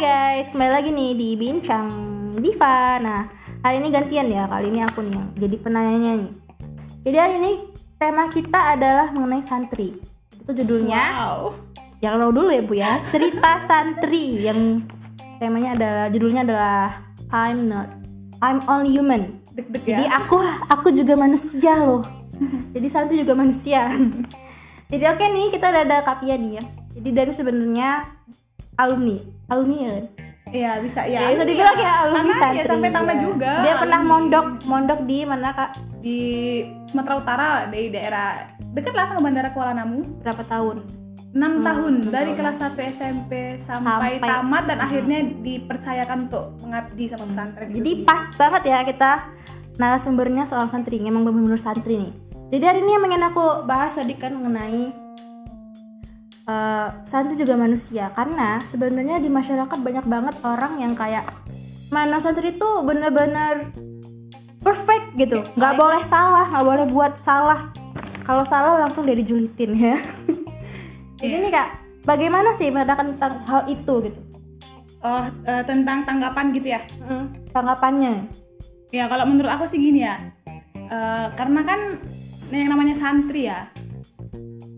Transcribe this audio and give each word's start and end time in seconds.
guys, 0.00 0.56
kembali 0.56 0.72
lagi 0.72 0.90
nih 0.96 1.12
di 1.12 1.28
Bincang 1.36 1.92
Diva. 2.40 2.96
Nah, 3.04 3.20
hari 3.60 3.84
ini 3.84 3.92
gantian 3.92 4.32
ya, 4.32 4.48
kali 4.48 4.72
ini 4.72 4.80
aku 4.80 5.04
nih 5.04 5.12
yang 5.12 5.28
jadi 5.36 5.56
penanyanya 5.60 6.12
nih. 6.24 6.32
Jadi 7.04 7.16
hari 7.20 7.34
ini 7.36 7.52
tema 8.00 8.24
kita 8.32 8.80
adalah 8.80 9.12
mengenai 9.12 9.44
santri. 9.44 9.92
Itu 10.40 10.56
judulnya, 10.56 11.04
Wow. 11.04 11.52
jangan 12.00 12.16
tahu 12.16 12.32
dulu 12.32 12.48
ya 12.48 12.62
bu 12.64 12.74
ya, 12.80 12.96
cerita 13.04 13.60
santri 13.60 14.40
yang 14.40 14.80
temanya 15.36 15.76
adalah 15.76 16.06
judulnya 16.08 16.48
adalah 16.48 16.96
I'm 17.28 17.68
not, 17.68 17.92
I'm 18.40 18.64
only 18.72 18.96
human. 18.96 19.36
Jadi 19.84 20.08
ya. 20.08 20.16
aku 20.16 20.40
aku 20.72 20.96
juga 20.96 21.12
manusia 21.12 21.76
loh. 21.76 22.08
Jadi 22.72 22.88
santri 22.88 23.20
juga 23.20 23.36
manusia. 23.36 23.84
Jadi 24.96 25.04
oke 25.12 25.24
nih 25.28 25.52
kita 25.52 25.68
udah 25.68 25.84
ada 25.84 26.00
Kapia 26.00 26.40
nih 26.40 26.56
ya. 26.56 26.64
Jadi 26.96 27.08
dari 27.12 27.32
sebenarnya 27.36 28.08
alumni, 28.80 29.39
alumni 29.50 29.76
ya 29.76 29.90
kan? 29.92 30.04
Iya 30.50 30.72
bisa 30.82 31.00
ya. 31.06 31.20
Ya, 31.22 31.28
bisa 31.30 31.44
dibilang 31.46 31.78
ya 31.78 31.92
alumni 32.02 32.18
Karena 32.26 32.34
santri. 32.42 32.58
ya 32.58 32.64
sampai 32.66 32.90
tambah 32.90 33.14
ya. 33.14 33.22
juga. 33.22 33.52
Dia 33.62 33.74
pernah 33.78 34.00
mondok, 34.02 34.46
mondok 34.64 35.00
di 35.04 35.18
mana 35.22 35.50
kak? 35.52 35.70
di 36.00 36.18
Sumatera 36.88 37.14
Utara 37.20 37.48
di 37.68 37.92
daerah 37.92 38.56
dekat 38.72 38.96
lah 38.96 39.04
sama 39.04 39.28
Bandara 39.28 39.52
Kuala 39.52 39.76
Namu. 39.76 40.00
Berapa 40.24 40.42
tahun? 40.48 40.80
6 41.30 41.62
tahun 41.62 42.10
dari 42.10 42.34
kelas 42.34 42.58
1 42.58 42.74
SMP 42.90 43.54
sampai, 43.54 44.18
Sampai- 44.18 44.18
tamat 44.18 44.66
dan 44.66 44.82
akhirnya 44.82 45.22
dipercayakan 45.38 46.26
untuk 46.26 46.58
mengabdi 46.58 47.06
sama 47.06 47.30
pesantren. 47.30 47.70
Jadi 47.70 48.02
sendiri. 48.02 48.08
pas 48.08 48.24
banget 48.34 48.62
ya 48.66 48.78
kita 48.82 49.10
narasumbernya 49.78 50.42
soal 50.42 50.66
santri, 50.66 50.98
emang 50.98 51.22
benar-benar 51.22 51.62
santri 51.62 52.02
nih. 52.02 52.12
Jadi 52.50 52.64
hari 52.66 52.78
ini 52.82 52.90
yang 52.98 53.04
ingin 53.06 53.22
aku 53.30 53.62
bahas 53.62 53.94
tadi 53.94 54.18
kan 54.18 54.34
mengenai 54.34 54.90
eh, 56.50 56.88
santri 57.06 57.38
juga 57.38 57.54
manusia 57.54 58.10
karena 58.10 58.58
sebenarnya 58.66 59.22
di 59.22 59.30
masyarakat 59.30 59.78
banyak 59.78 60.06
banget 60.10 60.34
orang 60.42 60.82
yang 60.82 60.98
kayak 60.98 61.22
mana 61.94 62.18
santri 62.18 62.54
itu 62.54 62.70
benar-benar 62.82 63.70
perfect 64.60 65.16
gitu, 65.16 65.40
nggak 65.56 65.74
boleh 65.78 66.02
salah, 66.02 66.46
nggak 66.50 66.66
boleh 66.66 66.84
buat 66.90 67.22
salah. 67.22 67.70
Kalau 68.26 68.44
salah 68.44 68.76
langsung 68.78 69.08
dia 69.08 69.16
dijulitin 69.16 69.72
ya. 69.74 69.96
Jadi 71.20 71.34
nih 71.40 71.50
kak, 71.50 71.68
bagaimana 72.04 72.52
sih 72.52 72.68
menandakan 72.68 73.16
tentang 73.16 73.34
hal 73.48 73.62
itu 73.66 73.94
gitu? 74.06 74.20
oh 75.00 75.24
eh, 75.48 75.62
tentang 75.64 76.04
tanggapan 76.04 76.52
gitu 76.52 76.68
ya. 76.76 76.80
Mm, 77.00 77.52
tanggapannya? 77.56 78.14
Ya 78.92 79.08
kalau 79.08 79.24
menurut 79.26 79.50
aku 79.50 79.64
sih 79.64 79.80
gini 79.80 80.04
ya. 80.04 80.20
Eh, 80.76 81.26
karena 81.34 81.64
kan 81.64 81.80
yang 82.50 82.68
namanya 82.72 82.96
santri 82.98 83.46
ya 83.46 83.70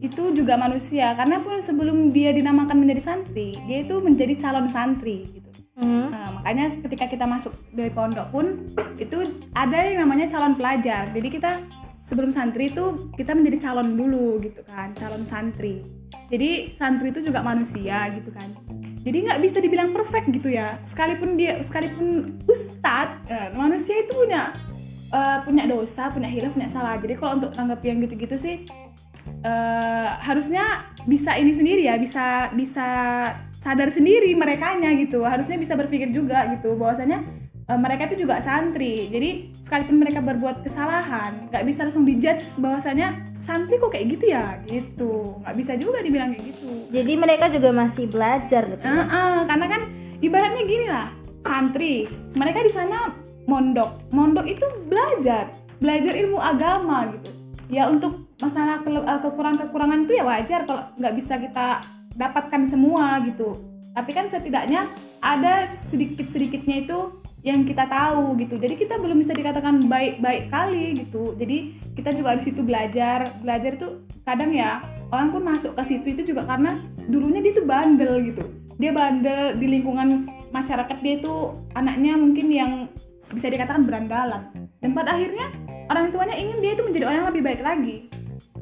itu 0.03 0.35
juga 0.35 0.59
manusia. 0.59 1.15
Karena 1.15 1.39
pun 1.39 1.63
sebelum 1.63 2.11
dia 2.11 2.35
dinamakan 2.35 2.75
menjadi 2.83 3.01
santri 3.01 3.55
dia 3.71 3.87
itu 3.87 4.03
menjadi 4.03 4.35
calon 4.35 4.67
santri 4.67 5.31
gitu. 5.31 5.51
Mm. 5.79 6.13
Nah, 6.13 6.29
makanya 6.37 6.67
ketika 6.85 7.09
kita 7.09 7.25
masuk 7.25 7.55
dari 7.73 7.89
pondok 7.89 8.29
pun 8.29 8.45
itu 9.01 9.25
ada 9.55 9.79
yang 9.87 10.05
namanya 10.05 10.29
calon 10.29 10.59
pelajar. 10.59 11.09
Jadi 11.15 11.29
kita 11.31 11.63
sebelum 12.03 12.35
santri 12.35 12.75
itu 12.75 13.15
kita 13.15 13.33
menjadi 13.33 13.71
calon 13.71 13.95
dulu 13.95 14.43
gitu 14.43 14.67
kan. 14.67 14.93
Calon 14.99 15.23
santri. 15.25 15.81
Jadi 16.29 16.75
santri 16.75 17.15
itu 17.15 17.23
juga 17.23 17.41
manusia 17.41 18.11
gitu 18.13 18.35
kan. 18.35 18.53
Jadi 19.03 19.19
nggak 19.27 19.41
bisa 19.41 19.59
dibilang 19.63 19.95
perfect 19.95 20.29
gitu 20.35 20.51
ya. 20.51 20.77
Sekalipun 20.83 21.39
dia 21.39 21.63
sekalipun 21.63 22.43
ustadz 22.51 23.31
eh, 23.31 23.49
manusia 23.55 24.03
itu 24.03 24.13
punya 24.13 24.51
eh, 25.15 25.39
punya 25.47 25.65
dosa 25.71 26.11
punya 26.11 26.29
hilaf 26.29 26.53
punya 26.53 26.69
salah. 26.69 26.99
Jadi 26.99 27.15
kalau 27.17 27.39
untuk 27.39 27.55
tanggapi 27.55 27.87
yang 27.87 27.99
gitu-gitu 28.03 28.37
sih 28.37 28.82
eh, 29.43 30.11
harusnya 30.23 30.63
bisa 31.07 31.35
ini 31.39 31.51
sendiri 31.51 31.83
ya 31.87 31.99
bisa 31.99 32.51
bisa 32.55 32.89
sadar 33.63 33.95
sendiri 33.95 34.35
merekanya 34.35 34.91
gitu. 34.99 35.23
Harusnya 35.23 35.55
bisa 35.55 35.79
berpikir 35.79 36.11
juga 36.11 36.51
gitu 36.51 36.75
bahwasanya 36.75 37.23
eh, 37.71 37.79
mereka 37.79 38.11
itu 38.11 38.27
juga 38.27 38.43
santri. 38.43 39.07
Jadi 39.11 39.55
sekalipun 39.63 40.03
mereka 40.03 40.19
berbuat 40.19 40.67
kesalahan 40.67 41.51
nggak 41.51 41.63
bisa 41.63 41.87
langsung 41.87 42.03
dijudge 42.03 42.59
bahwasanya 42.59 43.15
santri 43.39 43.79
kok 43.79 43.95
kayak 43.95 44.19
gitu 44.19 44.35
ya? 44.35 44.59
Gitu. 44.67 45.39
Nggak 45.43 45.57
bisa 45.59 45.73
juga 45.79 46.03
dibilang 46.03 46.35
kayak 46.35 46.45
gitu. 46.55 46.71
Jadi 46.91 47.13
mereka 47.15 47.47
juga 47.51 47.71
masih 47.71 48.11
belajar 48.11 48.67
gitu. 48.67 48.85
Ah, 48.87 49.07
ah, 49.07 49.39
karena 49.47 49.67
kan 49.71 49.83
ibaratnya 50.19 50.63
gini 50.67 50.87
lah 50.91 51.09
santri 51.43 52.07
mereka 52.39 52.63
di 52.63 52.71
sana 52.71 53.15
mondok. 53.47 54.11
Mondok 54.15 54.47
itu 54.47 54.67
belajar 54.87 55.51
belajar 55.83 56.15
ilmu 56.15 56.39
agama 56.39 57.11
gitu. 57.11 57.31
Ya 57.73 57.91
untuk 57.91 58.22
masalah 58.43 58.83
kele- 58.83 59.07
eh, 59.07 59.21
kekurangan-kekurangan 59.23 60.03
itu 60.03 60.19
ya 60.19 60.27
wajar 60.27 60.67
kalau 60.67 60.83
nggak 60.99 61.15
bisa 61.15 61.39
kita 61.39 61.87
dapatkan 62.19 62.67
semua 62.67 63.23
gitu. 63.23 63.63
Tapi 63.95 64.11
kan 64.11 64.27
setidaknya 64.27 64.91
ada 65.23 65.63
sedikit-sedikitnya 65.63 66.83
itu 66.83 66.99
yang 67.47 67.63
kita 67.63 67.87
tahu 67.87 68.35
gitu. 68.43 68.59
Jadi 68.59 68.75
kita 68.75 68.99
belum 68.99 69.23
bisa 69.23 69.31
dikatakan 69.31 69.87
baik-baik 69.87 70.51
kali 70.51 71.07
gitu. 71.07 71.39
Jadi 71.39 71.71
kita 71.95 72.11
juga 72.11 72.35
di 72.35 72.43
situ 72.43 72.67
belajar. 72.67 73.39
Belajar 73.39 73.79
itu 73.79 74.11
kadang 74.27 74.51
ya 74.51 74.83
orang 75.15 75.31
pun 75.31 75.43
masuk 75.47 75.79
ke 75.79 75.83
situ 75.87 76.07
itu 76.11 76.35
juga 76.35 76.43
karena 76.47 76.83
dulunya 77.07 77.39
dia 77.39 77.55
tuh 77.55 77.67
bandel 77.67 78.27
gitu. 78.27 78.43
Dia 78.79 78.91
bandel 78.91 79.59
di 79.63 79.67
lingkungan 79.71 80.27
masyarakat 80.51 80.99
dia 80.99 81.15
itu 81.23 81.35
anaknya 81.79 82.19
mungkin 82.19 82.47
yang 82.51 82.73
bisa 83.31 83.47
dikatakan 83.47 83.87
berandalan. 83.87 84.51
Dan 84.83 84.91
pada 84.95 85.15
akhirnya 85.15 85.47
orang 85.91 86.11
tuanya 86.11 86.35
ingin 86.35 86.59
dia 86.59 86.73
itu 86.75 86.83
menjadi 86.83 87.05
orang 87.07 87.19
yang 87.23 87.31
lebih 87.31 87.45
baik 87.47 87.63
lagi 87.63 88.12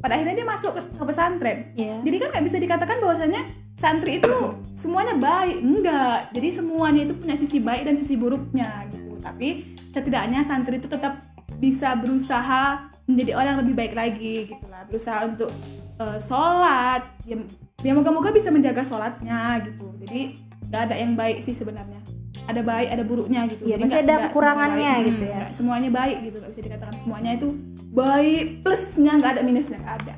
pada 0.01 0.17
akhirnya 0.17 0.35
dia 0.35 0.45
masuk 0.45 0.73
ke, 0.73 0.81
pesantren. 0.99 1.59
Iya. 1.75 2.01
jadi 2.01 2.17
kan 2.19 2.29
nggak 2.33 2.45
bisa 2.45 2.57
dikatakan 2.57 2.97
bahwasanya 2.99 3.43
santri 3.77 4.17
itu 4.17 4.33
semuanya 4.73 5.15
baik. 5.15 5.57
Enggak. 5.59 6.33
Jadi 6.33 6.49
semuanya 6.51 7.01
itu 7.03 7.15
punya 7.15 7.33
sisi 7.33 7.61
baik 7.61 7.85
dan 7.85 7.95
sisi 7.95 8.17
buruknya 8.17 8.69
gitu. 8.89 9.17
Tapi 9.19 9.49
setidaknya 9.91 10.41
santri 10.41 10.77
itu 10.77 10.87
tetap 10.87 11.17
bisa 11.57 11.93
berusaha 11.95 12.89
menjadi 13.05 13.35
orang 13.35 13.49
yang 13.55 13.61
lebih 13.61 13.77
baik 13.77 13.93
lagi 13.93 14.35
gitulah 14.47 14.85
berusaha 14.85 15.25
untuk 15.25 15.49
eh, 15.97 16.19
sholat. 16.19 17.03
Ya, 17.25 17.37
ya 17.81 17.93
moga-moga 17.93 18.29
bisa 18.31 18.49
menjaga 18.49 18.81
sholatnya 18.81 19.65
gitu. 19.65 19.93
Jadi 19.99 20.21
nggak 20.67 20.83
ada 20.87 20.95
yang 20.95 21.13
baik 21.15 21.41
sih 21.41 21.53
sebenarnya. 21.53 22.01
Ada 22.47 22.61
baik 22.61 22.89
ada 22.91 23.05
buruknya 23.05 23.45
gitu. 23.47 23.63
Iya, 23.65 23.77
Jadi 23.77 23.83
pasti 23.83 23.95
nggak- 23.95 24.03
ada 24.03 24.15
nggak 24.15 24.29
kekurangannya 24.29 24.93
gitu 25.05 25.25
Hmm, 25.25 25.35
ya. 25.35 25.43
semuanya 25.51 25.91
baik 25.91 26.17
gitu. 26.23 26.37
Nggak 26.39 26.53
bisa 26.53 26.63
dikatakan 26.63 26.95
semuanya 26.97 27.31
itu 27.33 27.49
baik 27.91 28.63
plusnya 28.63 29.19
nggak 29.19 29.39
ada 29.39 29.43
minusnya 29.43 29.79
nggak 29.83 29.99
ada 30.05 30.15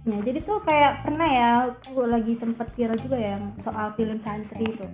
Ya, 0.00 0.16
jadi 0.16 0.40
tuh 0.40 0.64
kayak 0.64 1.04
pernah 1.04 1.28
ya 1.28 1.48
aku 1.68 2.08
lagi 2.08 2.32
sempet 2.32 2.72
viral 2.72 2.96
juga 2.96 3.20
ya 3.20 3.36
yang 3.36 3.52
soal 3.60 3.92
film 3.92 4.16
santri 4.16 4.64
itu. 4.64 4.88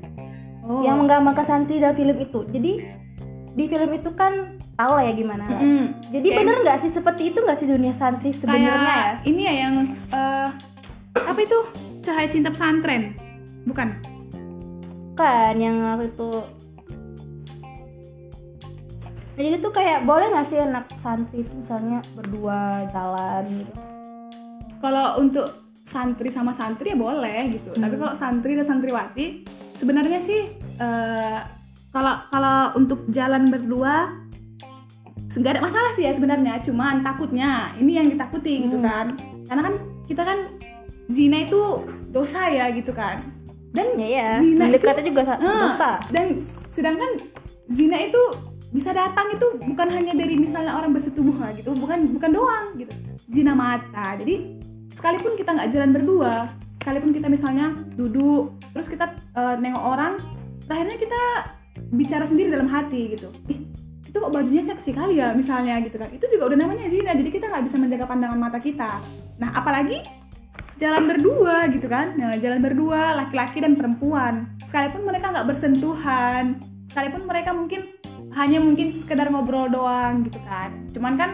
oh 0.67 0.83
Yang 0.83 0.97
menggambarkan 0.99 1.47
santri 1.47 1.79
dalam 1.79 1.95
film 1.95 2.19
itu. 2.19 2.43
Jadi 2.51 2.73
di 3.55 3.65
film 3.71 3.87
itu 3.95 4.11
kan 4.19 4.59
tau 4.75 4.99
lah 4.99 5.07
ya 5.07 5.15
gimana. 5.15 5.47
Mm. 5.47 6.11
Jadi 6.11 6.27
Kayak- 6.27 6.39
bener 6.43 6.57
nggak 6.59 6.79
sih 6.83 6.91
seperti 6.91 7.31
itu 7.31 7.39
nggak 7.39 7.55
sih 7.55 7.71
dunia 7.71 7.95
santri 7.95 8.35
sebenarnya 8.35 8.83
ya? 8.99 9.11
ini 9.31 9.41
ya 9.47 9.55
yang 9.63 9.75
eh, 10.11 10.49
apa 11.15 11.39
itu 11.39 11.59
cahaya 12.03 12.29
cinta 12.29 12.51
pesantren 12.51 13.15
bukan 13.63 13.95
Kan 15.17 15.55
yang 15.57 15.81
itu 16.03 16.29
Nah, 19.37 19.43
jadi 19.45 19.57
tuh 19.61 19.69
kayak 19.69 20.09
boleh 20.09 20.33
nggak 20.33 20.47
sih 20.49 20.59
anak 20.65 20.97
santri 20.97 21.45
itu 21.45 21.61
misalnya 21.61 22.01
berdua 22.17 22.89
jalan 22.89 23.45
gitu? 23.45 23.77
kalau 24.81 25.21
untuk 25.21 25.45
santri 25.85 26.29
sama 26.33 26.57
santri 26.57 26.93
ya 26.93 26.99
boleh 26.99 27.49
gitu. 27.53 27.77
Tapi 27.77 27.95
kalau 28.01 28.13
santri 28.17 28.57
dan 28.57 28.65
santriwati 28.65 29.45
sebenarnya 29.77 30.21
sih 30.21 30.41
eh, 30.81 31.39
kalau 31.93 32.15
kalau 32.33 32.77
untuk 32.77 33.09
jalan 33.13 33.49
berdua 33.53 34.25
nggak 35.27 35.53
ada 35.53 35.63
masalah 35.65 35.93
sih 35.93 36.09
ya 36.09 36.13
sebenarnya. 36.17 36.61
Cuman 36.65 37.05
takutnya 37.05 37.77
ini 37.77 38.01
yang 38.01 38.09
ditakuti 38.09 38.69
gitu 38.69 38.81
kan. 38.81 39.13
Karena 39.47 39.63
kan 39.69 39.75
kita 40.09 40.23
kan 40.25 40.39
zina 41.13 41.45
itu 41.45 41.61
dosa 42.09 42.49
ya 42.49 42.73
gitu 42.73 42.97
kan. 42.97 43.21
Dan 43.77 44.01
Ya 44.01 44.09
ya, 44.09 44.29
zina 44.41 44.65
itu 44.73 44.81
mendekatnya 44.81 45.05
juga 45.13 45.23
Ah, 45.37 45.69
dosa. 45.69 45.91
Dan 46.09 46.41
sedangkan 46.41 47.11
zina 47.69 48.01
itu 48.01 48.23
bisa 48.77 48.93
datang 48.93 49.33
itu 49.33 49.57
bukan 49.65 49.89
hanya 49.89 50.13
dari 50.13 50.37
misalnya 50.37 50.77
orang 50.77 50.93
bersetubuh 50.93 51.33
gitu, 51.57 51.73
bukan 51.73 52.13
bukan 52.13 52.29
doang 52.29 52.77
gitu. 52.77 52.93
Zina 53.33 53.57
mata. 53.57 54.13
Jadi 54.21 54.61
sekalipun 54.93 55.33
kita 55.41 55.57
nggak 55.57 55.73
jalan 55.73 55.91
berdua, 55.97 56.53
sekalipun 56.77 57.17
kita 57.17 57.33
misalnya 57.33 57.73
duduk, 57.97 58.61
terus 58.77 58.93
kita 58.93 59.17
eh, 59.17 59.57
nengok 59.57 59.81
orang, 59.81 60.21
akhirnya 60.69 61.01
kita 61.01 61.23
bicara 61.89 62.29
sendiri 62.29 62.53
dalam 62.53 62.69
hati 62.69 63.17
gitu. 63.17 63.33
Ih, 63.49 63.65
itu 64.05 64.17
kok 64.21 64.29
bajunya 64.29 64.61
seksi 64.61 64.93
kali 64.93 65.25
ya 65.25 65.33
misalnya 65.33 65.81
gitu 65.81 65.97
kan. 65.97 66.13
Itu 66.13 66.29
juga 66.29 66.53
udah 66.53 66.59
namanya 66.61 66.85
zina. 66.93 67.17
Jadi 67.17 67.33
kita 67.33 67.49
nggak 67.49 67.65
bisa 67.65 67.81
menjaga 67.81 68.05
pandangan 68.05 68.37
mata 68.37 68.61
kita. 68.61 69.01
Nah, 69.41 69.57
apalagi 69.57 70.05
jalan 70.77 71.09
berdua 71.09 71.73
gitu 71.73 71.89
kan 71.89 72.13
nah, 72.21 72.37
jalan 72.37 72.61
berdua 72.61 73.17
laki-laki 73.17 73.65
dan 73.65 73.81
perempuan 73.81 74.45
sekalipun 74.69 75.09
mereka 75.09 75.33
nggak 75.33 75.49
bersentuhan 75.49 76.61
sekalipun 76.85 77.25
mereka 77.25 77.57
mungkin 77.57 77.96
hanya 78.37 78.59
mungkin 78.59 78.89
sekedar 78.89 79.27
ngobrol 79.27 79.67
doang 79.67 80.23
gitu 80.23 80.39
kan 80.43 80.71
cuman 80.91 81.15
kan 81.15 81.31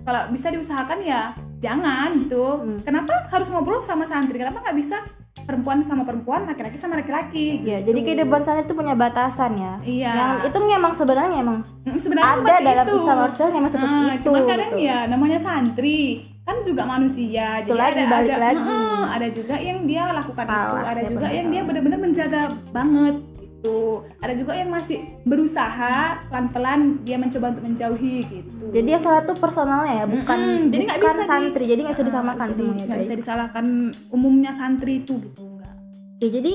kalau 0.00 0.30
bisa 0.30 0.48
diusahakan 0.48 1.02
ya 1.02 1.34
jangan 1.58 2.20
gitu 2.20 2.44
kenapa 2.80 3.26
harus 3.28 3.48
ngobrol 3.48 3.78
sama 3.78 4.04
santri 4.04 4.36
kenapa 4.36 4.60
nggak 4.60 4.76
bisa 4.76 5.00
perempuan 5.40 5.82
sama 5.82 6.02
perempuan 6.02 6.46
laki-laki 6.46 6.76
sama 6.76 6.96
laki-laki 6.96 7.60
ya 7.60 7.78
gitu. 7.78 7.90
jadi 7.90 8.00
kehidupan 8.02 8.40
santri 8.40 8.64
itu 8.64 8.72
punya 8.72 8.94
batasan 8.94 9.52
ya 9.54 9.74
Iya. 9.82 10.10
yang 10.10 10.30
itu 10.46 10.58
memang 10.58 10.92
sebenarnya 10.92 11.36
emang 11.36 11.58
Mm, 11.84 11.98
sebenarnya 11.98 12.32
ada 12.38 12.54
dalam 12.62 12.86
itu. 12.86 12.96
Islam 12.96 13.18
Rasul 13.18 13.48
memang 13.50 13.68
seperti 13.68 13.92
Ah, 13.98 14.08
itu 14.10 14.24
cuman 14.24 14.42
kadang 14.46 14.70
gitu. 14.70 14.78
ya 14.80 14.98
namanya 15.04 15.38
santri 15.38 16.00
kan 16.42 16.56
juga 16.60 16.82
manusia 16.84 17.60
Itu 17.60 17.72
jadi 17.72 17.80
lagi, 17.82 17.96
ada 17.98 18.04
balik 18.10 18.30
ada, 18.30 18.40
lagi. 18.42 18.60
Mm, 18.62 19.04
ada 19.10 19.28
juga 19.30 19.54
yang 19.58 19.78
dia 19.84 20.02
lakukan 20.06 20.44
itu 20.44 20.52
Salah, 20.54 20.82
ada 20.82 20.96
ya 20.98 21.08
juga 21.08 21.18
benar. 21.22 21.32
yang 21.34 21.46
dia 21.48 21.62
benar-benar 21.62 21.98
menjaga 21.98 22.40
banget 22.70 23.14
gitu 23.64 23.80
ada 24.20 24.36
juga 24.36 24.52
yang 24.52 24.68
masih 24.68 25.00
berusaha 25.24 25.96
pelan-pelan 26.28 27.00
dia 27.00 27.16
mencoba 27.16 27.48
untuk 27.48 27.64
menjauhi 27.64 28.16
gitu 28.28 28.68
jadi 28.68 28.88
yang 28.90 29.02
salah 29.02 29.24
tuh 29.24 29.40
personalnya 29.40 29.88
ya 29.94 30.06
bukan 30.06 30.36
Mm, 30.36 30.68
jadi 30.68 30.84
bukan 30.90 31.00
bisa 31.00 31.16
di- 31.16 31.24
santri 31.26 31.64
jadi 31.64 31.80
nggak 31.80 31.94
bisa 31.94 32.04
Ah, 32.04 32.08
disamakan 32.10 32.46
di- 32.46 32.54
semuanya 32.54 32.84
nggak 32.84 33.00
bisa 33.00 33.14
disalahkan 33.16 33.66
umumnya 34.10 34.52
santri 34.52 35.00
itu 35.00 35.16
gitu 35.18 35.40
enggak 35.42 35.72
Oke, 36.14 36.26
jadi 36.30 36.54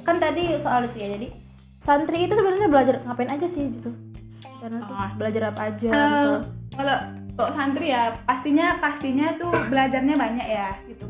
kan 0.00 0.16
tadi 0.16 0.44
soal 0.54 0.84
itu 0.84 0.96
ya. 0.96 1.08
Jadi 1.10 1.28
santri 1.78 2.16
itu 2.22 2.32
sebenarnya 2.32 2.64
belajar 2.66 3.00
ngapain 3.02 3.28
aja 3.30 3.44
sih 3.46 3.68
gitu? 3.68 3.88
Karena 4.56 4.80
tuh 4.80 4.92
Ah. 4.92 5.12
belajar 5.12 5.50
apa 5.50 5.68
aja? 5.68 5.90
Misal. 5.90 6.44
kalau 6.70 6.96
kalau 7.34 7.50
santri 7.50 7.88
ya 7.88 8.08
pastinya 8.22 8.76
pastinya 8.78 9.32
tuh 9.34 9.50
belajarnya 9.66 10.14
banyak 10.14 10.46
ya 10.46 10.68
gitu 10.86 11.04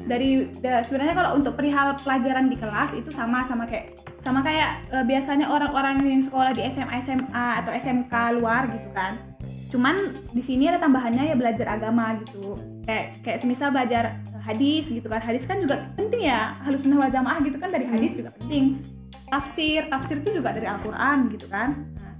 dari 0.00 0.28
da- 0.58 0.80
sebenarnya 0.80 1.14
kalau 1.14 1.30
untuk 1.34 1.54
perihal 1.54 1.96
pelajaran 1.98 2.46
di 2.46 2.54
kelas 2.54 2.94
itu 2.94 3.08
sama 3.10 3.40
sama 3.40 3.64
kayak 3.64 4.03
sama 4.24 4.40
kayak 4.40 4.88
eh, 4.88 5.04
biasanya 5.04 5.52
orang-orang 5.52 6.00
yang 6.00 6.24
sekolah 6.24 6.56
di 6.56 6.64
SMA 6.64 6.96
SMA 6.98 7.46
atau 7.60 7.68
SMK 7.70 8.40
luar 8.40 8.72
gitu 8.72 8.88
kan. 8.96 9.20
Cuman 9.68 9.92
di 10.32 10.40
sini 10.40 10.64
ada 10.64 10.80
tambahannya 10.80 11.28
ya 11.28 11.36
belajar 11.36 11.68
agama 11.68 12.16
gitu. 12.24 12.56
Kayak 12.88 13.20
kayak 13.20 13.38
semisal 13.38 13.68
belajar 13.68 14.16
hadis 14.40 14.88
gitu 14.88 15.04
kan. 15.04 15.20
Hadis 15.20 15.44
kan 15.44 15.60
juga 15.60 15.76
penting 15.92 16.24
ya. 16.24 16.56
Halus 16.64 16.88
sunnah 16.88 17.04
wal 17.04 17.12
jamaah 17.12 17.36
gitu 17.44 17.60
kan 17.60 17.68
dari 17.68 17.84
hadis 17.84 18.16
juga 18.16 18.32
penting. 18.32 18.80
Tafsir 19.28 19.84
tafsir 19.90 20.24
itu 20.24 20.40
juga 20.40 20.56
dari 20.56 20.64
Al-Quran 20.64 21.18
gitu 21.28 21.46
kan. 21.50 21.74
Nah, 21.96 22.14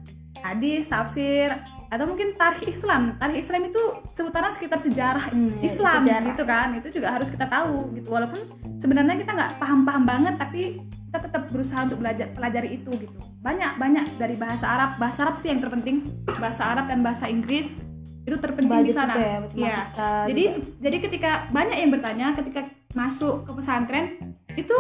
hadis 0.44 0.90
tafsir 0.90 1.48
atau 1.88 2.10
mungkin 2.10 2.34
tarikh 2.34 2.66
Islam. 2.66 3.14
Tarikh 3.16 3.38
Islam 3.38 3.70
itu 3.70 3.82
seputaran 4.10 4.50
sekitar 4.50 4.82
sejarah 4.82 5.24
Hmm, 5.30 5.54
ya, 5.62 5.62
Islam 5.62 6.02
sejarah. 6.02 6.26
gitu 6.26 6.42
kan. 6.42 6.66
Itu 6.74 6.88
juga 6.90 7.08
harus 7.14 7.30
kita 7.30 7.46
tahu 7.46 7.94
gitu. 7.94 8.10
Walaupun 8.10 8.40
sebenarnya 8.82 9.14
kita 9.14 9.30
nggak 9.30 9.62
paham-paham 9.62 10.02
banget 10.02 10.34
tapi 10.34 10.82
kita 11.14 11.30
tetap 11.30 11.46
berusaha 11.46 11.86
untuk 11.86 12.02
belajar 12.02 12.26
pelajari 12.34 12.74
itu 12.74 12.90
gitu. 12.98 13.14
Banyak 13.38 13.78
banyak 13.78 14.18
dari 14.18 14.34
bahasa 14.34 14.66
Arab. 14.66 14.98
Bahasa 14.98 15.30
Arab 15.30 15.38
sih 15.38 15.54
yang 15.54 15.62
terpenting. 15.62 16.02
Bahasa 16.42 16.74
Arab 16.74 16.90
dan 16.90 17.06
bahasa 17.06 17.30
Inggris 17.30 17.86
itu 18.26 18.34
terpenting 18.42 18.82
di 18.82 18.90
sana. 18.90 19.14
ya, 19.14 19.46
ya 19.54 19.78
jadi 20.26 20.42
juga. 20.42 20.54
se- 20.58 20.74
jadi 20.82 20.96
ketika 20.98 21.30
banyak 21.54 21.76
yang 21.78 21.90
bertanya 21.94 22.26
ketika 22.34 22.66
masuk 22.98 23.46
ke 23.46 23.52
pesantren 23.54 24.16
itu 24.58 24.74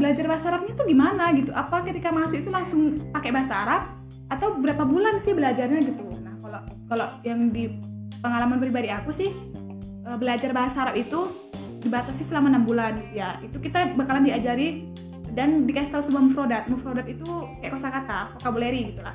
belajar 0.00 0.24
bahasa 0.24 0.48
Arabnya 0.48 0.72
itu 0.72 0.84
gimana 0.88 1.28
gitu? 1.36 1.52
Apa 1.52 1.84
ketika 1.84 2.08
masuk 2.08 2.40
itu 2.40 2.48
langsung 2.48 3.12
pakai 3.12 3.36
bahasa 3.36 3.60
Arab? 3.60 3.82
Atau 4.32 4.56
berapa 4.64 4.88
bulan 4.88 5.20
sih 5.20 5.36
belajarnya 5.36 5.84
gitu? 5.84 6.08
Nah 6.24 6.40
kalau 6.40 6.60
kalau 6.88 7.06
yang 7.20 7.52
di 7.52 7.68
pengalaman 8.24 8.56
pribadi 8.56 8.88
aku 8.88 9.12
sih 9.12 9.28
eh, 10.08 10.16
belajar 10.16 10.56
bahasa 10.56 10.88
Arab 10.88 10.96
itu 10.96 11.20
dibatasi 11.84 12.24
selama 12.24 12.48
enam 12.48 12.64
bulan 12.64 12.96
gitu 13.04 13.20
ya. 13.20 13.36
Itu 13.44 13.60
kita 13.60 13.92
bakalan 13.92 14.24
diajari 14.24 14.95
dan 15.36 15.68
dikasih 15.68 15.92
tahu 15.92 16.02
sebuah 16.02 16.22
mufrodat 16.24 16.62
mufrodat 16.66 17.04
itu 17.04 17.28
kayak 17.60 17.76
kosakata 17.76 18.32
vocabulary 18.32 18.90
gitu 18.90 19.04
lah 19.04 19.12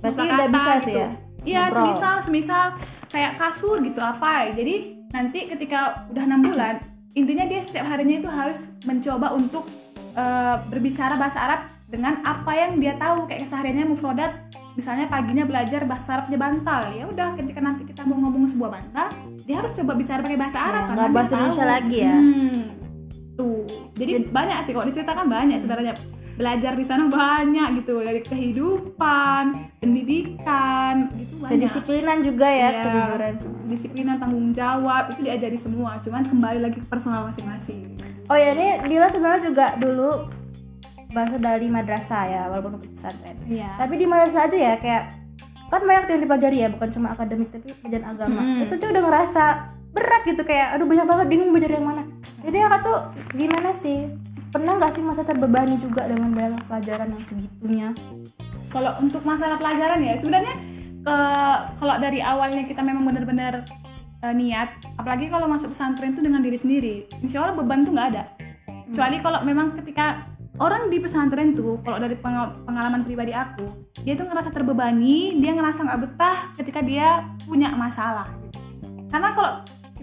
Berarti 0.00 0.24
udah 0.24 0.48
bisa 0.48 0.70
tuh 0.78 0.86
gitu. 0.86 1.00
ya? 1.02 1.10
iya 1.42 1.62
semisal 1.68 2.14
semisal 2.22 2.64
kayak 3.10 3.34
kasur 3.36 3.82
gitu 3.82 3.98
apa 3.98 4.54
jadi 4.54 4.74
nanti 5.10 5.50
ketika 5.50 6.06
udah 6.08 6.24
enam 6.24 6.46
bulan 6.46 6.78
intinya 7.12 7.44
dia 7.44 7.58
setiap 7.58 7.90
harinya 7.90 8.22
itu 8.22 8.30
harus 8.30 8.78
mencoba 8.86 9.34
untuk 9.34 9.66
eh, 10.14 10.56
berbicara 10.70 11.18
bahasa 11.18 11.42
Arab 11.42 11.60
dengan 11.90 12.22
apa 12.22 12.54
yang 12.54 12.78
dia 12.78 12.94
tahu 12.94 13.26
kayak 13.26 13.42
kesehariannya 13.42 13.90
mufrodat 13.90 14.30
misalnya 14.78 15.10
paginya 15.10 15.42
belajar 15.42 15.82
bahasa 15.84 16.22
Arabnya 16.22 16.38
bantal 16.38 16.94
ya 16.94 17.04
udah 17.10 17.34
ketika 17.34 17.58
nanti 17.58 17.82
kita 17.84 18.06
mau 18.06 18.14
ngomong 18.22 18.46
sebuah 18.46 18.70
bantal 18.70 19.10
dia 19.42 19.58
harus 19.58 19.74
coba 19.74 19.98
bicara 19.98 20.22
pakai 20.22 20.38
bahasa 20.38 20.62
Arab 20.62 20.82
Ya, 20.86 20.88
karena 20.94 21.06
bahasa. 21.10 21.34
Indonesia 21.42 21.64
lagi 21.66 21.98
ya. 21.98 22.14
Hmm, 22.14 22.22
tuh 22.22 22.59
jadi 24.00 24.12
banyak 24.24 24.58
sih 24.64 24.72
kalau 24.72 24.88
diceritakan 24.88 25.28
banyak 25.28 25.60
sebenarnya 25.60 25.94
belajar 26.34 26.72
di 26.72 26.82
sana 26.82 27.04
banyak 27.04 27.84
gitu 27.84 28.00
dari 28.00 28.24
kehidupan 28.24 29.44
pendidikan 29.76 31.12
gitu 31.14 31.36
banyak 31.36 31.52
kedisiplinan 31.52 32.18
juga 32.20 32.48
ya, 32.48 32.68
Iya. 32.70 32.82
kejujuran 32.82 33.32
disiplinan 33.68 34.16
tanggung 34.16 34.48
jawab 34.50 35.12
itu 35.12 35.20
diajari 35.20 35.54
semua 35.54 36.00
cuman 36.00 36.24
kembali 36.24 36.58
lagi 36.60 36.80
ke 36.80 36.86
personal 36.88 37.28
masing-masing 37.28 37.92
Oh 38.30 38.38
ya 38.38 38.54
ini 38.54 38.78
Dila 38.86 39.10
sebenarnya 39.10 39.42
juga 39.42 39.74
dulu 39.74 40.30
bahasa 41.10 41.34
dari 41.42 41.66
madrasah 41.66 42.30
ya 42.30 42.42
walaupun 42.46 42.78
pesantren. 42.78 43.34
Iya. 43.42 43.74
Tapi 43.74 43.98
di 43.98 44.06
madrasah 44.06 44.46
aja 44.46 44.54
ya 44.54 44.74
kayak 44.78 45.02
kan 45.66 45.82
banyak 45.82 46.06
yang 46.06 46.22
dipelajari 46.22 46.56
ya 46.62 46.68
bukan 46.70 46.88
cuma 46.94 47.10
akademik 47.10 47.50
tapi 47.50 47.74
pelajaran 47.82 48.06
agama. 48.14 48.38
Itu 48.62 48.78
tuh 48.78 48.94
udah 48.94 49.02
ngerasa 49.02 49.44
berat 49.90 50.22
gitu 50.22 50.46
kayak 50.46 50.78
aduh 50.78 50.86
banyak 50.86 51.06
banget 51.10 51.26
bingung 51.26 51.50
belajar 51.50 51.74
yang 51.74 51.86
mana. 51.90 52.06
Jadi 52.40 52.58
aku 52.60 52.76
tuh 52.80 52.98
gimana 53.36 53.70
sih? 53.72 54.08
Pernah 54.50 54.80
nggak 54.82 54.92
sih 54.92 55.02
masa 55.06 55.22
terbebani 55.22 55.78
juga 55.78 56.08
dengan 56.10 56.34
banyak 56.34 56.66
pelajaran 56.66 57.14
yang 57.14 57.22
segitunya? 57.22 57.88
kalau 58.70 58.92
untuk 59.02 59.26
masalah 59.26 59.58
pelajaran 59.58 60.00
ya 60.00 60.14
sebenarnya 60.14 60.54
ke 61.02 61.16
kalau 61.82 61.94
dari 61.98 62.22
awalnya 62.22 62.62
kita 62.64 62.80
memang 62.86 63.02
benar-benar 63.02 63.66
eh, 64.22 64.34
niat 64.34 64.70
apalagi 64.96 65.26
kalau 65.28 65.50
masuk 65.50 65.74
pesantren 65.74 66.14
itu 66.14 66.22
dengan 66.22 66.40
diri 66.40 66.56
sendiri 66.56 66.94
insya 67.20 67.42
Allah 67.42 67.58
beban 67.58 67.82
tuh 67.82 67.92
nggak 67.92 68.08
ada 68.14 68.24
kecuali 68.88 69.16
kalau 69.18 69.42
memang 69.42 69.74
ketika 69.74 70.30
orang 70.62 70.86
di 70.88 71.02
pesantren 71.02 71.56
tuh 71.56 71.82
kalau 71.82 71.98
dari 71.98 72.14
pengal- 72.14 72.62
pengalaman 72.62 73.02
pribadi 73.02 73.34
aku 73.34 73.90
dia 74.06 74.14
tuh 74.14 74.30
ngerasa 74.30 74.54
terbebani 74.54 75.40
dia 75.42 75.52
ngerasa 75.56 75.90
nggak 75.90 76.00
betah 76.06 76.38
ketika 76.62 76.80
dia 76.80 77.26
punya 77.44 77.74
masalah 77.74 78.28
gitu. 78.46 78.58
karena 79.10 79.28
kalau 79.34 79.52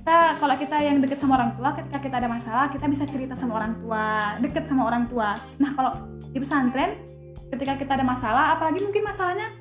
kita 0.08 0.40
kalau 0.40 0.56
kita 0.56 0.78
yang 0.80 1.04
deket 1.04 1.20
sama 1.20 1.36
orang 1.36 1.52
tua 1.60 1.76
ketika 1.76 2.00
kita 2.00 2.16
ada 2.24 2.32
masalah 2.32 2.72
kita 2.72 2.88
bisa 2.88 3.04
cerita 3.12 3.36
sama 3.36 3.60
orang 3.60 3.76
tua 3.76 4.40
deket 4.40 4.64
sama 4.64 4.88
orang 4.88 5.04
tua. 5.04 5.36
Nah 5.60 5.76
kalau 5.76 5.92
di 6.32 6.40
pesantren 6.40 6.96
ketika 7.52 7.76
kita 7.76 8.00
ada 8.00 8.08
masalah 8.08 8.56
apalagi 8.56 8.80
mungkin 8.80 9.04
masalahnya 9.04 9.52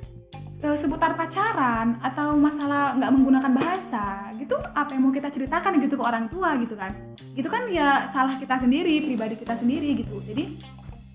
eh, 0.63 0.77
seputar 0.79 1.19
pacaran 1.19 1.99
atau 1.99 2.39
masalah 2.39 2.95
nggak 2.95 3.11
menggunakan 3.11 3.53
bahasa 3.59 4.31
gitu 4.39 4.55
apa 4.71 4.95
yang 4.95 5.03
mau 5.03 5.11
kita 5.11 5.35
ceritakan 5.35 5.83
gitu 5.83 5.99
ke 5.99 6.05
orang 6.07 6.31
tua 6.31 6.55
gitu 6.63 6.79
kan? 6.79 6.95
Itu 7.35 7.51
kan 7.51 7.67
ya 7.67 8.07
salah 8.07 8.39
kita 8.39 8.55
sendiri 8.55 9.03
pribadi 9.03 9.35
kita 9.35 9.59
sendiri 9.59 9.99
gitu. 9.99 10.23
Jadi 10.23 10.63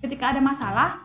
ketika 0.04 0.36
ada 0.36 0.44
masalah 0.44 1.00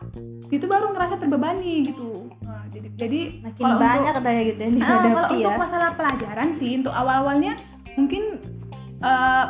itu 0.52 0.68
baru 0.68 0.92
ngerasa 0.92 1.16
terbebani 1.16 1.96
gitu. 1.96 2.28
Nah, 2.44 2.68
jadi 2.68 2.92
jadi 2.92 3.20
Makin 3.40 3.56
kalau 3.56 3.76
untuk- 3.80 3.88
banyak 3.88 4.12
katanya 4.20 4.42
gitu 4.52 4.60
yang 4.60 4.72
Ah, 4.84 5.00
kalau 5.00 5.28
ya. 5.32 5.48
untuk 5.48 5.60
masalah 5.64 5.90
pelajaran 5.96 6.48
sih 6.52 6.76
untuk 6.76 6.92
awal-awalnya 6.92 7.56
mungkin 7.98 8.22
eh, 9.02 9.46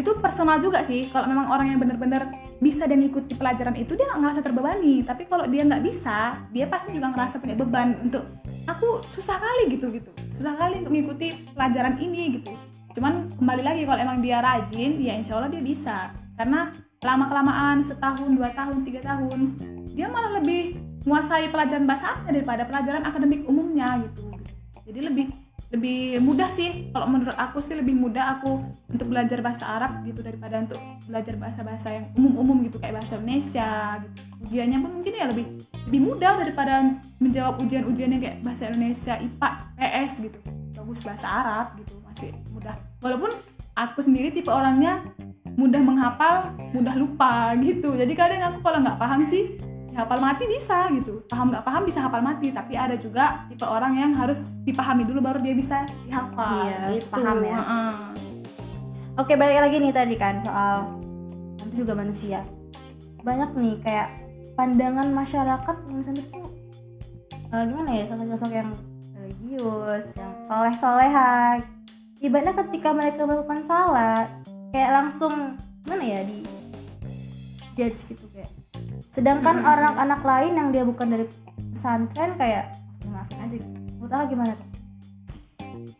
itu 0.00 0.10
personal 0.24 0.56
juga 0.56 0.80
sih. 0.80 1.12
Kalau 1.12 1.28
memang 1.28 1.52
orang 1.52 1.76
yang 1.76 1.78
benar-benar 1.78 2.32
bisa 2.60 2.84
dan 2.84 3.00
ngikuti 3.00 3.36
pelajaran 3.36 3.72
itu 3.76 3.96
dia 3.96 4.08
nggak 4.08 4.20
ngerasa 4.24 4.40
terbebani. 4.40 5.04
Tapi 5.04 5.28
kalau 5.28 5.44
dia 5.44 5.64
nggak 5.68 5.84
bisa 5.84 6.48
dia 6.48 6.64
pasti 6.64 6.96
juga 6.96 7.12
ngerasa 7.12 7.40
punya 7.40 7.56
beban 7.56 7.96
untuk 8.00 8.24
aku 8.64 9.04
susah 9.08 9.36
kali 9.36 9.76
gitu 9.76 9.92
gitu. 9.92 10.10
Susah 10.32 10.56
kali 10.56 10.80
untuk 10.80 10.92
mengikuti 10.96 11.36
pelajaran 11.52 12.00
ini 12.00 12.40
gitu. 12.40 12.52
Cuman 12.96 13.36
kembali 13.38 13.62
lagi 13.62 13.82
kalau 13.86 14.00
emang 14.00 14.18
dia 14.24 14.40
rajin 14.40 14.96
ya 15.00 15.12
insya 15.16 15.36
Allah 15.36 15.52
dia 15.52 15.62
bisa. 15.62 16.12
Karena 16.40 16.72
lama 17.00 17.24
kelamaan 17.28 17.80
setahun 17.80 18.28
dua 18.32 18.52
tahun 18.52 18.84
tiga 18.84 19.00
tahun 19.04 19.56
dia 19.96 20.08
malah 20.12 20.40
lebih 20.40 20.76
menguasai 21.04 21.48
pelajaran 21.48 21.88
bahasa 21.88 22.12
daripada 22.28 22.68
pelajaran 22.68 23.02
akademik 23.08 23.48
umumnya 23.48 24.04
gitu. 24.04 24.28
Jadi 24.84 25.00
lebih 25.06 25.26
lebih 25.70 26.18
mudah 26.18 26.50
sih. 26.50 26.90
Kalau 26.90 27.06
menurut 27.06 27.34
aku 27.38 27.62
sih 27.62 27.78
lebih 27.78 27.94
mudah 27.94 28.38
aku 28.38 28.58
untuk 28.90 29.06
belajar 29.06 29.38
bahasa 29.38 29.70
Arab 29.70 30.02
gitu 30.02 30.20
daripada 30.20 30.58
untuk 30.58 30.82
belajar 31.06 31.38
bahasa-bahasa 31.38 31.88
yang 31.94 32.04
umum-umum 32.18 32.66
gitu 32.66 32.82
kayak 32.82 32.98
bahasa 32.98 33.22
Indonesia 33.22 34.02
gitu. 34.02 34.20
Ujiannya 34.42 34.78
pun 34.82 34.90
mungkin 34.98 35.12
ya 35.14 35.26
lebih 35.30 35.46
lebih 35.86 36.00
mudah 36.02 36.32
daripada 36.42 36.98
menjawab 37.22 37.62
ujian-ujian 37.62 38.10
yang 38.18 38.22
kayak 38.22 38.38
bahasa 38.42 38.70
Indonesia 38.70 39.14
IPA 39.22 39.50
PS 39.78 40.12
gitu. 40.26 40.38
Bagus 40.74 41.00
bahasa 41.06 41.26
Arab 41.30 41.66
gitu 41.78 41.94
masih 42.02 42.34
mudah. 42.50 42.74
Walaupun 42.98 43.30
aku 43.78 44.02
sendiri 44.02 44.34
tipe 44.34 44.50
orangnya 44.50 45.06
mudah 45.54 45.82
menghafal 45.86 46.50
mudah 46.74 46.94
lupa 46.98 47.54
gitu. 47.62 47.94
Jadi 47.94 48.12
kadang 48.18 48.42
aku 48.42 48.58
kalau 48.58 48.82
nggak 48.82 48.98
paham 48.98 49.22
sih 49.22 49.69
hafal 49.90 50.22
mati 50.22 50.46
bisa 50.46 50.86
gitu 50.94 51.26
paham 51.26 51.50
nggak 51.50 51.64
paham 51.66 51.82
bisa 51.82 51.98
hafal 52.00 52.22
mati 52.22 52.50
tapi 52.50 52.78
ada 52.78 52.94
juga 52.94 53.44
tipe 53.46 53.66
orang 53.66 53.98
yang 53.98 54.12
harus 54.14 54.54
dipahami 54.62 55.02
dulu 55.02 55.18
baru 55.18 55.38
dia 55.38 55.52
bisa 55.52 55.82
dihafal 56.06 56.46
Iya, 56.62 56.76
harus 56.86 57.02
gitu. 57.02 57.12
paham 57.14 57.36
ya. 57.42 57.58
Heeh. 57.58 57.94
Oke 59.18 59.34
balik 59.34 59.58
lagi 59.60 59.76
nih 59.78 59.92
tadi 59.92 60.14
kan 60.14 60.38
soal 60.38 60.96
itu 61.66 61.82
juga 61.82 61.92
manusia 61.94 62.40
banyak 63.20 63.52
nih 63.52 63.74
kayak 63.78 64.08
pandangan 64.56 65.10
masyarakat 65.10 65.76
yang 65.86 66.00
sendiri 66.00 66.26
tuh 66.26 66.48
eh, 67.52 67.64
gimana 67.68 67.90
ya 67.92 68.04
sosok-sosok 68.08 68.50
yang 68.50 68.70
religius 69.12 70.16
yang 70.16 70.32
soleh 70.40 70.72
soleha 70.72 71.60
ibaratnya 72.18 72.54
ketika 72.64 72.90
mereka 72.90 73.22
melakukan 73.22 73.60
salah 73.60 74.24
kayak 74.70 74.90
langsung 74.94 75.58
gimana 75.82 76.00
ya 76.00 76.20
di 76.24 76.40
dijudge 77.76 78.16
gitu 78.16 78.24
kayak 78.32 78.50
sedangkan 79.10 79.66
orang 79.66 79.98
anak 79.98 80.22
lain 80.22 80.52
yang 80.54 80.68
dia 80.70 80.86
bukan 80.86 81.06
dari 81.10 81.26
pesantren 81.74 82.38
kayak 82.38 82.70
"Ya, 83.02 83.08
maafin 83.10 83.38
aja 83.42 83.54
gitu 83.58 83.66
menurut 83.98 84.12
Allah 84.14 84.28
gimana 84.30 84.52
tuh 84.54 84.70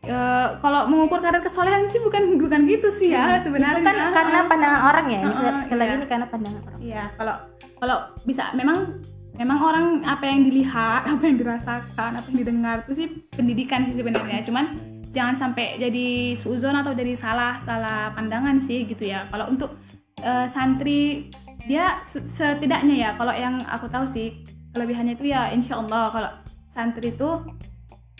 Eh, 0.01 0.47
kalau 0.65 0.89
mengukur 0.89 1.21
kadar 1.21 1.45
kesolehan 1.45 1.85
sih 1.85 2.01
bukan 2.01 2.41
bukan 2.41 2.65
gitu 2.65 2.89
sih 2.89 3.13
ya 3.13 3.37
sebenarnya 3.37 3.77
itu 3.77 3.85
kan 3.85 3.95
karena 4.09 4.39
pandangan 4.49 4.81
orang 4.89 5.05
ya 5.13 5.19
ini 5.21 5.29
Heeh, 5.29 5.61
sekali 5.61 5.77
lagi 5.77 5.91
iya. 5.93 5.99
ini 6.01 6.07
karena 6.09 6.25
pandangan 6.25 6.61
orang 6.65 6.79
Iya, 6.81 7.03
kalau 7.21 7.35
kalau 7.77 7.97
bisa 8.25 8.49
memang 8.57 8.97
memang 9.37 9.57
orang 9.61 9.85
apa 10.01 10.25
yang 10.25 10.41
dilihat, 10.41 11.05
apa 11.13 11.21
yang 11.21 11.37
dirasakan, 11.37 12.11
apa 12.17 12.27
yang 12.33 12.39
didengar 12.41 12.81
itu 12.81 12.93
sih 12.97 13.07
pendidikan 13.29 13.85
sih 13.85 13.93
sebenarnya. 14.01 14.41
Cuman 14.41 14.65
jangan 15.13 15.37
sampai 15.37 15.77
jadi 15.77 16.33
suzon 16.33 16.73
atau 16.73 16.97
jadi 16.97 17.13
salah 17.13 17.61
salah 17.61 18.09
pandangan 18.17 18.57
sih 18.57 18.89
gitu 18.89 19.05
ya. 19.05 19.29
Kalau 19.29 19.53
untuk 19.53 19.69
eh, 20.17 20.49
santri 20.49 21.29
dia 21.65 21.85
se- 22.01 22.23
setidaknya 22.23 22.95
ya 22.97 23.09
kalau 23.15 23.31
yang 23.31 23.61
aku 23.65 23.85
tahu 23.87 24.05
sih 24.05 24.41
kelebihannya 24.71 25.13
itu 25.15 25.29
ya 25.29 25.51
insya 25.51 25.77
Allah 25.77 26.09
kalau 26.09 26.29
santri 26.67 27.11
itu 27.11 27.29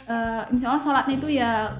eh, 0.06 0.42
insya 0.52 0.74
Allah 0.74 0.82
sholatnya 0.82 1.16
itu 1.18 1.28
ya 1.32 1.72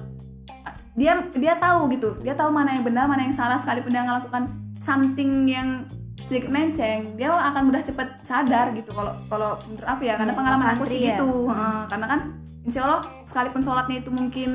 dia 0.92 1.16
dia 1.32 1.56
tahu 1.56 1.88
gitu. 1.88 2.20
Dia 2.20 2.36
tahu 2.36 2.52
mana 2.52 2.76
yang 2.76 2.84
benar 2.84 3.08
mana 3.08 3.24
yang 3.24 3.32
salah 3.32 3.56
sekalipun 3.56 3.92
dia 3.92 4.04
melakukan 4.04 4.44
something 4.76 5.48
yang 5.48 5.88
sedikit 6.22 6.52
menceng 6.54 7.18
dia 7.18 7.32
akan 7.32 7.66
mudah 7.72 7.82
cepat 7.82 8.22
sadar 8.22 8.70
gitu 8.76 8.92
kalau 8.94 9.16
kalau 9.26 9.56
menurut 9.66 9.88
aku 9.88 10.04
ya. 10.04 10.20
Karena 10.20 10.32
Ya, 10.32 10.38
pengalaman 10.38 10.68
aku 10.76 10.84
sih 10.84 11.00
ya. 11.02 11.16
gitu 11.16 11.48
Heeh, 11.48 11.80
karena 11.88 12.06
kan 12.06 12.20
insya 12.62 12.84
Allah 12.84 13.00
sekalipun 13.24 13.64
sholatnya 13.64 14.04
itu 14.04 14.10
mungkin 14.12 14.50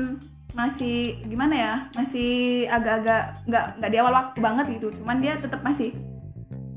masih 0.56 1.18
gimana 1.28 1.54
ya 1.54 1.72
masih 1.92 2.64
agak-agak 2.66 3.44
nggak 3.46 3.64
nggak 3.78 3.90
di 3.90 3.98
awal 3.98 4.14
waktu 4.14 4.38
banget 4.38 4.66
gitu. 4.78 4.94
Cuman 5.02 5.18
dia 5.18 5.34
tetap 5.36 5.60
masih 5.60 5.90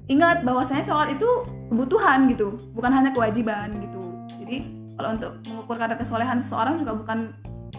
ingat 0.07 0.41
bahwasanya 0.41 0.83
sholat 0.83 1.13
itu 1.13 1.29
kebutuhan 1.69 2.27
gitu 2.27 2.57
bukan 2.73 2.91
hanya 2.91 3.11
kewajiban 3.13 3.69
gitu. 3.79 4.01
Jadi 4.41 4.57
kalau 4.97 5.09
untuk 5.17 5.31
mengukur 5.47 5.75
kadar 5.77 5.97
kesolehan 5.97 6.41
seseorang 6.41 6.79
juga 6.81 6.93
bukan 6.97 7.31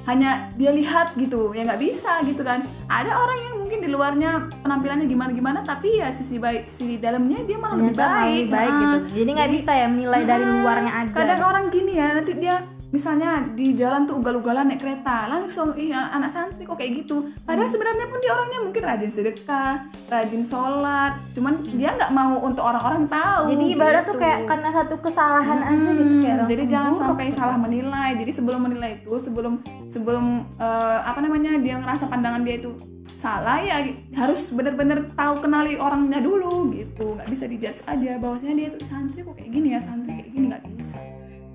hanya 0.03 0.51
dia 0.59 0.75
lihat 0.75 1.15
gitu 1.15 1.55
ya 1.55 1.63
nggak 1.63 1.79
bisa 1.79 2.23
gitu 2.27 2.43
kan. 2.43 2.67
Ada 2.91 3.13
orang 3.15 3.39
yang 3.39 3.55
mungkin 3.63 3.79
di 3.85 3.89
luarnya 3.93 4.51
penampilannya 4.67 5.07
gimana 5.07 5.31
gimana 5.31 5.61
tapi 5.63 6.03
ya 6.03 6.11
sisi 6.11 6.43
baik 6.43 6.67
sisi 6.67 6.99
dalamnya 6.99 7.47
dia 7.47 7.59
malah 7.61 7.79
lebih 7.79 7.95
ternyata 7.95 8.11
baik 8.11 8.27
lebih 8.27 8.51
baik. 8.51 8.73
Nah, 8.73 8.81
gitu. 8.83 8.99
Jadi 9.23 9.31
nggak 9.39 9.51
bisa 9.55 9.71
ya 9.79 9.87
menilai 9.87 10.23
dari 10.27 10.45
Nah, 10.45 10.55
luarnya 10.59 10.93
aja. 11.07 11.15
kadang 11.15 11.41
orang 11.47 11.65
gini 11.71 11.93
ya 11.95 12.07
nanti 12.19 12.33
dia 12.35 12.57
misalnya 12.93 13.31
di 13.51 13.73
jalan 13.73 14.05
tuh 14.05 14.21
ugal-ugalan 14.21 14.69
naik 14.69 14.79
kereta 14.79 15.25
langsung 15.27 15.73
ih 15.75 15.91
anak 15.91 16.29
santri 16.29 16.63
kok 16.63 16.77
kayak 16.77 17.03
gitu 17.03 17.25
padahal 17.43 17.65
Hmm. 17.65 17.73
sebenarnya 17.73 18.07
pun 18.07 18.19
dia 18.21 18.31
orangnya 18.31 18.59
mungkin 18.61 18.83
rajin 18.83 19.09
sedekah 19.09 19.73
rajin 20.07 20.43
sholat 20.43 21.13
cuman 21.33 21.53
dia 21.73 21.91
nggak 21.91 22.13
mau 22.13 22.37
untuk 22.39 22.61
orang-orang 22.61 23.09
tahu 23.09 23.49
jadi 23.49 23.65
ibarat 23.73 24.05
tuh 24.05 24.13
gitu. 24.13 24.23
kayak 24.23 24.39
karena 24.45 24.69
satu 24.71 24.95
kesalahan 24.99 25.59
aja 25.65 25.89
gitu 25.91 26.15
kayak 26.19 26.37
Hmm, 26.39 26.47
jadi 26.47 26.63
langsung 26.63 26.69
jangan 26.69 26.93
buruk. 26.93 27.03
sampai 27.03 27.27
salah 27.29 27.57
menilai 27.57 28.11
jadi 28.15 28.31
sebelum 28.31 28.61
menilai 28.63 28.91
itu 28.99 29.13
sebelum 29.17 29.55
sebelum 29.89 30.25
eh, 30.57 30.99
apa 31.03 31.19
namanya 31.19 31.57
dia 31.59 31.77
ngerasa 31.77 32.07
pandangan 32.07 32.45
dia 32.45 32.61
itu 32.61 32.77
salah 33.15 33.57
ya 33.57 33.81
harus 34.15 34.53
benar-benar 34.53 35.05
tahu 35.13 35.41
kenali 35.41 35.77
orangnya 35.77 36.19
dulu 36.19 36.69
gitu 36.71 37.15
nggak 37.15 37.29
bisa 37.29 37.45
dijudge 37.47 37.81
aja 37.87 38.21
bahwasanya 38.21 38.55
dia 38.55 38.69
tuh 38.69 38.83
santri 38.83 39.21
kok 39.21 39.33
kayak 39.33 39.49
gini 39.49 39.69
ya 39.73 39.81
santri 39.81 40.13
kayak 40.13 40.29
gini 40.29 40.45
nggak 40.49 40.65
bisa 40.77 41.01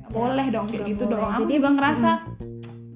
Nggak 0.08 0.16
boleh 0.16 0.46
dong 0.48 0.66
kayak 0.72 0.86
gitu 0.88 1.04
boleh. 1.04 1.20
dong 1.20 1.32
aku 1.36 1.44
Jadi, 1.44 1.54
juga 1.60 1.70
ngerasa 1.76 2.12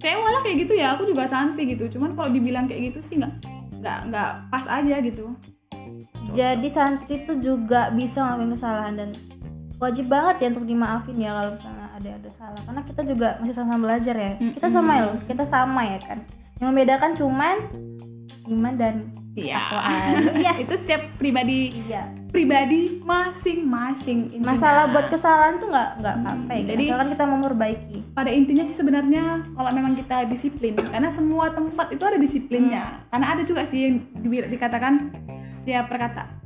kayak 0.02 0.18
walah 0.24 0.42
kayak 0.42 0.58
gitu 0.64 0.74
ya 0.80 0.88
aku 0.96 1.04
juga 1.04 1.24
santri 1.28 1.64
gitu. 1.76 1.84
Cuman 2.00 2.16
kalau 2.16 2.30
dibilang 2.32 2.66
kayak 2.72 2.96
gitu 2.96 3.00
sih 3.04 3.20
nggak 3.20 3.34
nggak 3.84 4.00
nggak 4.08 4.32
pas 4.48 4.66
aja 4.72 4.96
gitu. 5.04 5.36
Jadi 6.32 6.68
santri 6.72 7.28
tuh 7.28 7.36
juga 7.44 7.92
bisa 7.92 8.24
ngelakuin 8.24 8.52
kesalahan 8.56 8.96
dan 8.96 9.10
wajib 9.82 10.08
banget 10.08 10.36
ya 10.40 10.48
untuk 10.56 10.64
dimaafin 10.70 11.18
ya 11.20 11.36
kalau 11.36 11.52
misalnya 11.52 11.88
ada 11.92 12.10
ada 12.16 12.30
salah. 12.32 12.62
Karena 12.64 12.82
kita 12.88 13.02
juga 13.04 13.28
masih 13.44 13.54
sama-sama 13.60 13.82
belajar 13.92 14.16
ya. 14.16 14.32
Kita 14.40 14.68
sama 14.72 14.92
ya 14.96 15.04
loh 15.12 15.18
kita 15.28 15.44
sama 15.44 15.82
ya 15.84 16.00
kan. 16.00 16.24
Yang 16.64 16.68
membedakan 16.72 17.12
cuman 17.20 17.56
iman 18.48 18.74
dan 18.80 18.96
iya. 19.36 19.60
Yes. 20.32 20.58
itu 20.68 20.76
setiap 20.76 21.02
pribadi 21.20 21.72
iya. 21.88 22.04
pribadi 22.32 23.00
masing-masing 23.04 24.40
intinya. 24.40 24.56
masalah 24.56 24.84
buat 24.92 25.08
kesalahan 25.12 25.60
tuh 25.60 25.72
nggak 25.72 25.90
nggak 26.04 26.16
apa 26.24 26.52
ya. 26.56 26.62
Jadi- 26.76 26.88
asalkan 26.92 27.10
kita 27.12 27.26
memperbaiki. 27.28 27.98
pada 28.12 28.28
intinya 28.28 28.64
sih 28.68 28.76
sebenarnya 28.76 29.24
kalau 29.56 29.72
memang 29.72 29.96
kita 29.96 30.28
disiplin 30.28 30.76
karena 30.76 31.08
semua 31.08 31.52
tempat 31.52 31.96
itu 31.96 32.04
ada 32.04 32.20
disiplinnya. 32.20 32.84
Karena 33.08 33.28
ada 33.36 33.44
juga 33.48 33.64
sih 33.64 33.88
yang 33.88 33.96
di- 34.20 34.52
dikatakan 34.52 35.12
setiap 35.48 35.88
perkata 35.88 36.42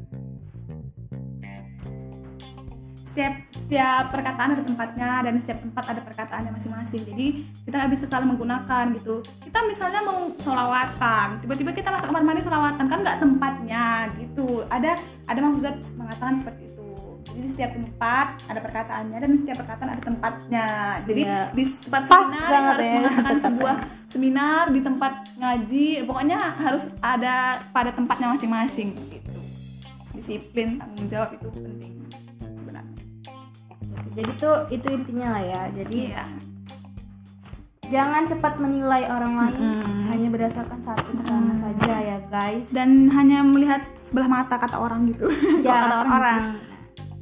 setiap 3.15 3.31
setiap 3.65 4.13
perkataan 4.13 4.53
ada 4.53 4.61
tempatnya 4.61 5.09
dan 5.25 5.33
setiap 5.41 5.65
tempat 5.65 5.83
ada 5.89 6.01
perkataannya 6.05 6.53
masing-masing. 6.53 7.01
Jadi 7.01 7.25
kita 7.65 7.81
nggak 7.81 7.91
bisa 7.97 8.05
salah 8.05 8.29
menggunakan 8.29 8.93
gitu. 8.93 9.25
Kita 9.41 9.59
misalnya 9.65 10.05
mau 10.05 10.29
solawatan 10.37 11.41
tiba-tiba 11.41 11.73
kita 11.73 11.89
masuk 11.89 12.13
kamar 12.13 12.21
mandi 12.21 12.45
solawatan 12.45 12.85
kan 12.85 13.01
nggak 13.01 13.17
tempatnya 13.17 14.13
gitu. 14.21 14.45
Ada 14.69 14.93
ada 15.25 15.39
mahfuzat 15.41 15.81
mengatakan 15.97 16.37
seperti 16.37 16.77
itu. 16.77 16.89
Jadi 17.25 17.47
setiap 17.49 17.71
tempat 17.73 18.27
ada 18.45 18.59
perkataannya 18.61 19.17
dan 19.17 19.31
setiap 19.33 19.57
perkataan 19.65 19.89
ada 19.97 20.03
tempatnya. 20.05 20.67
Jadi 21.09 21.21
Iya. 21.25 21.41
di 21.49 21.63
tempat 21.65 22.01
Pas 22.05 22.21
seminar 22.21 22.61
harus 22.69 22.85
ya, 22.85 22.95
mengatakan 23.01 23.35
sebuah 23.49 23.75
seminar 24.05 24.63
di 24.69 24.81
tempat 24.85 25.13
ngaji 25.41 25.87
pokoknya 26.05 26.37
harus 26.61 27.01
ada 27.01 27.57
pada 27.73 27.89
tempatnya 27.89 28.29
masing-masing 28.29 28.93
gitu. 29.09 29.33
Disiplin 30.13 30.77
tanggung 30.77 31.09
jawab 31.09 31.33
itu 31.33 31.49
penting 31.49 31.94
jadi 34.15 34.31
tuh 34.39 34.55
itu 34.71 34.87
intinya 34.95 35.35
lah 35.35 35.43
ya. 35.43 35.61
Jadi 35.75 36.09
iya. 36.09 36.23
jangan 37.85 38.25
cepat 38.25 38.57
menilai 38.63 39.05
orang 39.11 39.37
lain 39.37 39.83
hanya 40.09 40.27
berdasarkan 40.33 40.79
satu 40.81 41.19
kesalahan 41.19 41.53
saja 41.53 41.95
ya 41.99 42.17
guys. 42.31 42.71
Dan 42.71 43.11
hanya 43.11 43.43
melihat 43.43 43.83
sebelah 44.01 44.31
mata 44.31 44.55
kata 44.55 44.79
orang 44.79 45.05
gitu. 45.11 45.27
Ya 45.65 45.85
kata 45.85 45.97
orang 46.07 46.41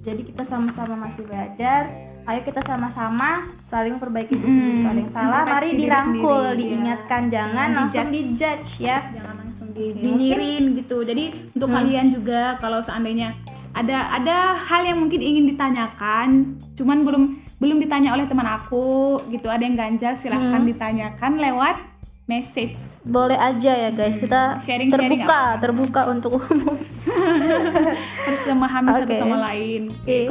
jadi 0.03 0.21
kita 0.27 0.43
sama-sama 0.43 1.07
masih 1.07 1.23
belajar. 1.31 1.87
Ayo 2.27 2.43
kita 2.43 2.59
sama-sama 2.59 3.47
saling 3.63 3.95
perbaiki 3.99 4.35
diri 4.35 4.47
sendiri. 4.51 4.79
Kalau 4.83 4.99
yang 4.99 5.11
salah 5.11 5.41
mari 5.47 5.69
dirangkul 5.79 6.43
sendiri, 6.43 6.59
diingatkan. 6.59 7.21
Jangan 7.31 7.55
Jangan 7.55 7.69
langsung 7.71 8.07
dijudge. 8.11 8.69
ya. 8.83 8.99
Jangan 8.99 9.35
langsung 9.47 9.69
dinyinyirin 9.71 10.63
gitu. 10.75 11.07
Jadi 11.07 11.55
untuk 11.55 11.71
kalian 11.71 12.11
juga 12.11 12.59
kalau 12.59 12.83
seandainya 12.83 13.31
ada 13.73 14.13
ada 14.13 14.37
hal 14.53 14.85
yang 14.85 15.01
mungkin 15.01 15.19
ingin 15.19 15.49
ditanyakan 15.49 16.57
cuman 16.77 17.01
belum 17.01 17.23
belum 17.57 17.77
ditanya 17.79 18.11
oleh 18.11 18.27
teman 18.27 18.43
aku 18.43 19.23
gitu. 19.31 19.47
Ada 19.47 19.63
yang 19.63 19.77
ganjal 19.79 20.13
silahkan 20.19 20.67
ditanyakan 20.67 21.39
lewat 21.39 21.75
message. 22.27 23.03
Boleh 23.07 23.39
aja 23.39 23.71
ya 23.71 23.89
guys. 23.95 24.19
Kita 24.19 24.59
Sharing-sharing 24.59 25.23
terbuka 25.23 25.41
terbuka 25.63 26.01
untuk 26.11 26.39
umum. 26.43 26.75
Harus 28.27 28.41
memahami 28.51 28.87
satu 28.91 29.07
Oke. 29.07 29.15
sama 29.15 29.37
lain. 29.51 29.95
Oke. 29.95 30.27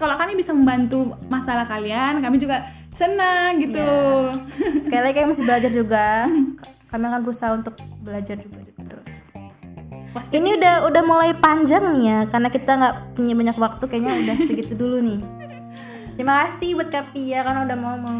kalau 0.00 0.16
kami 0.16 0.32
bisa 0.40 0.56
membantu 0.56 1.12
masalah 1.28 1.68
kalian 1.68 2.24
kami 2.24 2.40
juga 2.40 2.64
senang 2.96 3.60
gitu. 3.60 3.84
Sekali 4.72 5.12
lagi 5.12 5.14
kami 5.20 5.36
masih 5.36 5.44
belajar 5.44 5.70
juga. 5.70 6.24
Kami 6.88 7.04
akan 7.06 7.20
berusaha 7.22 7.52
untuk 7.52 7.76
belajar 8.00 8.40
juga 8.40 8.64
juga 8.64 8.80
terus 8.88 9.19
Pasti- 10.10 10.34
ini 10.36 10.54
udah 10.54 10.86
udah 10.86 11.02
mulai 11.02 11.30
panjang 11.32 11.84
nih 11.92 12.04
ya 12.04 12.18
karena 12.26 12.48
kita 12.48 12.70
nggak 12.74 12.94
punya 13.14 13.32
banyak 13.32 13.56
waktu 13.56 13.84
kayaknya 13.84 14.12
udah 14.16 14.36
segitu 14.48 14.74
dulu 14.74 14.98
nih 14.98 15.20
terima 16.14 16.42
kasih 16.42 16.74
buat 16.74 16.88
Kapia 16.88 17.40
karena 17.40 17.62
udah 17.62 17.76
mau, 17.76 17.94
mau 17.94 18.18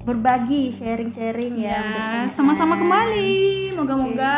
berbagi 0.00 0.70
sharing-sharing 0.70 1.58
ya, 1.58 1.76
Ya, 1.76 2.00
sama-sama 2.24 2.74
kembali. 2.74 3.76
Moga-moga 3.76 4.34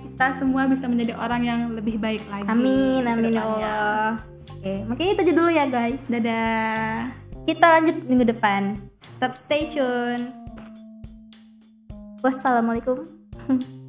kita 0.00 0.32
semua 0.32 0.64
bisa 0.64 0.86
menjadi 0.86 1.12
orang 1.14 1.42
yang 1.42 1.60
lebih 1.70 1.98
baik 1.98 2.22
lagi. 2.26 2.46
amin 2.46 3.02
amin 3.02 3.28
ya. 3.28 3.42
Allah 3.42 4.10
oke 4.48 4.74
mungkin 4.86 5.04
itu 5.08 5.20
aja 5.20 5.32
dulu 5.34 5.50
ya 5.50 5.66
guys 5.66 6.06
Dadah. 6.06 7.10
kita 7.42 7.66
lanjut 7.68 7.96
minggu 8.06 8.24
depan 8.26 8.78
tetap 8.96 9.32
stay 9.32 9.66
tune 9.66 10.30
wassalamualaikum 12.22 13.02